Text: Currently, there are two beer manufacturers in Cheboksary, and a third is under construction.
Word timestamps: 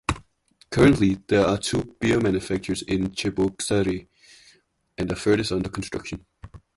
Currently, 0.71 1.19
there 1.27 1.45
are 1.45 1.59
two 1.59 1.95
beer 1.99 2.19
manufacturers 2.19 2.81
in 2.81 3.09
Cheboksary, 3.11 4.07
and 4.97 5.11
a 5.11 5.15
third 5.15 5.39
is 5.41 5.51
under 5.51 5.69
construction. 5.69 6.25